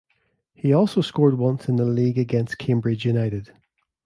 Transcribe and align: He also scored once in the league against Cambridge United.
He 0.55 0.73
also 0.73 1.01
scored 1.01 1.37
once 1.37 1.67
in 1.69 1.75
the 1.75 1.85
league 1.85 2.17
against 2.17 2.57
Cambridge 2.57 3.05
United. 3.05 3.53